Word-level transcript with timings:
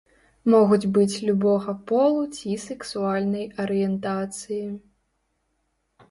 Могуць 0.51 0.91
быць 0.93 1.19
любога 1.27 1.75
полу 1.91 2.23
ці 2.37 2.55
сексуальнай 2.63 3.45
арыентацыі. 3.65 4.63